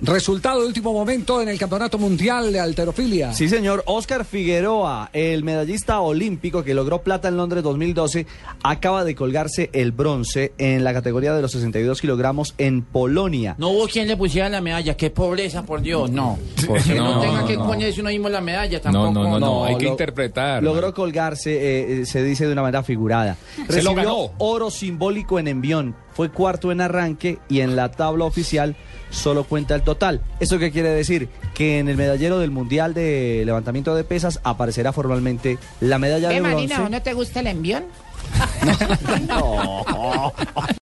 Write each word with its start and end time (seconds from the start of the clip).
Resultado 0.00 0.60
de 0.60 0.66
último 0.66 0.92
momento 0.92 1.40
en 1.42 1.48
el 1.48 1.58
Campeonato 1.58 1.98
Mundial 1.98 2.52
de 2.52 2.60
Alterofilia. 2.60 3.32
Sí, 3.34 3.48
señor. 3.48 3.82
Oscar 3.86 4.24
Figueroa, 4.24 5.10
el 5.12 5.42
medallista 5.44 6.00
olímpico 6.00 6.62
que 6.64 6.72
logró 6.74 7.02
plata 7.02 7.28
en 7.28 7.36
Londres 7.36 7.62
2012, 7.64 8.26
acaba 8.62 9.04
de 9.04 9.14
colgarse 9.14 9.70
el 9.72 9.92
bronce 9.92 10.52
en 10.58 10.82
la 10.84 10.92
categoría 10.92 11.34
de 11.34 11.42
los 11.42 11.52
62 11.52 12.00
kilogramos 12.00 12.54
en 12.58 12.82
Polonia. 12.82 13.54
No 13.58 13.70
hubo 13.70 13.86
quien 13.86 14.06
le 14.08 14.16
pusiera 14.16 14.48
la 14.48 14.60
medalla, 14.60 14.96
qué 14.96 15.10
pobreza, 15.10 15.62
por 15.64 15.82
Dios, 15.82 16.10
no. 16.10 16.38
Que 16.86 16.94
no, 16.94 17.14
No, 17.14 17.20
tenga 17.20 17.40
no, 17.42 17.46
que 17.46 17.56
no. 17.56 17.66
ponerse 17.66 18.00
uno 18.00 18.10
mismo 18.10 18.28
la 18.28 18.40
medalla 18.40 18.80
tampoco. 18.80 19.12
no, 19.12 19.22
no, 19.24 19.30
no, 19.30 19.38
No, 19.40 19.64
hay 19.64 19.76
que 19.76 19.84
lo- 19.84 19.90
interpretar. 19.90 20.62
Logró 20.62 20.94
colgarse, 20.94 21.52
eh, 21.54 22.00
eh, 22.02 22.06
se 22.06 22.22
dice 22.22 22.46
de 22.46 22.52
una 22.52 22.62
manera 22.62 22.82
figurada. 22.84 23.36
Se 23.56 23.62
Recibió 23.64 23.90
lo 23.90 23.94
ganó. 23.96 24.30
oro 24.38 24.70
simbólico 24.70 25.38
en 25.40 25.48
envión. 25.48 25.94
Fue 26.14 26.30
cuarto 26.30 26.72
en 26.72 26.80
arranque 26.80 27.38
y 27.48 27.60
en 27.60 27.76
la 27.76 27.90
tabla 27.90 28.24
oficial 28.24 28.76
solo 29.10 29.44
cuenta 29.44 29.74
el 29.74 29.82
total. 29.82 30.20
¿Eso 30.40 30.58
qué 30.58 30.70
quiere 30.70 30.90
decir? 30.90 31.28
Que 31.54 31.78
en 31.78 31.88
el 31.88 31.96
medallero 31.96 32.38
del 32.38 32.50
Mundial 32.50 32.94
de 32.94 33.42
Levantamiento 33.44 33.94
de 33.94 34.04
Pesas 34.04 34.40
aparecerá 34.42 34.92
formalmente 34.92 35.58
la 35.80 35.98
medalla 35.98 36.28
¿Qué, 36.28 36.34
de 36.36 36.40
bronce. 36.40 36.68
Marina, 36.68 36.88
¿no 36.88 37.02
te 37.02 37.12
gusta 37.14 37.40
el 37.40 37.46
envión? 37.48 37.84
No. 39.26 40.32